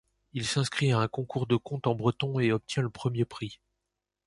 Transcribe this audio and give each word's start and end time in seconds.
Il 0.33 0.47
s'inscrit 0.47 0.93
à 0.93 0.97
un 0.97 1.07
concours 1.07 1.45
de 1.45 1.55
contes 1.57 1.85
en 1.85 1.93
breton 1.93 2.39
et 2.39 2.51
obtient 2.51 2.81
le 2.81 2.89
premier 2.89 3.23
prix. 3.23 3.59